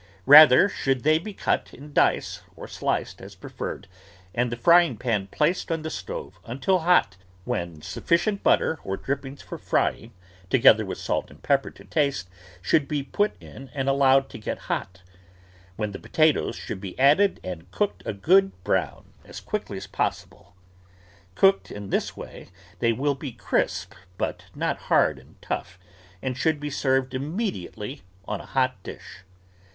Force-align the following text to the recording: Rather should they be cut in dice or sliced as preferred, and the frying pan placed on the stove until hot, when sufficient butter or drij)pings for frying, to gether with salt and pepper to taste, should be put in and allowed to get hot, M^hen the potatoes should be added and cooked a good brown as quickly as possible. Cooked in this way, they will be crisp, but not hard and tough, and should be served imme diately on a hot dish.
Rather 0.25 0.67
should 0.67 1.03
they 1.03 1.19
be 1.19 1.31
cut 1.31 1.71
in 1.75 1.93
dice 1.93 2.41
or 2.55 2.67
sliced 2.67 3.21
as 3.21 3.35
preferred, 3.35 3.85
and 4.33 4.51
the 4.51 4.55
frying 4.57 4.97
pan 4.97 5.27
placed 5.27 5.71
on 5.71 5.83
the 5.83 5.91
stove 5.91 6.39
until 6.43 6.79
hot, 6.79 7.17
when 7.43 7.83
sufficient 7.83 8.41
butter 8.41 8.79
or 8.83 8.97
drij)pings 8.97 9.43
for 9.43 9.59
frying, 9.59 10.11
to 10.49 10.57
gether 10.57 10.87
with 10.87 10.97
salt 10.97 11.29
and 11.29 11.43
pepper 11.43 11.69
to 11.69 11.85
taste, 11.85 12.29
should 12.63 12.87
be 12.87 13.03
put 13.03 13.39
in 13.39 13.69
and 13.75 13.87
allowed 13.87 14.27
to 14.27 14.39
get 14.39 14.57
hot, 14.73 15.03
M^hen 15.77 15.91
the 15.91 15.99
potatoes 15.99 16.55
should 16.55 16.81
be 16.81 16.97
added 16.97 17.39
and 17.43 17.69
cooked 17.69 18.01
a 18.03 18.11
good 18.13 18.53
brown 18.63 19.13
as 19.23 19.39
quickly 19.39 19.77
as 19.77 19.85
possible. 19.85 20.55
Cooked 21.35 21.69
in 21.69 21.91
this 21.91 22.17
way, 22.17 22.47
they 22.79 22.91
will 22.91 23.13
be 23.13 23.31
crisp, 23.31 23.93
but 24.17 24.45
not 24.55 24.79
hard 24.89 25.19
and 25.19 25.39
tough, 25.43 25.77
and 26.23 26.35
should 26.35 26.59
be 26.59 26.71
served 26.71 27.13
imme 27.13 27.51
diately 27.53 28.01
on 28.27 28.41
a 28.41 28.47
hot 28.47 28.81
dish. 28.81 29.19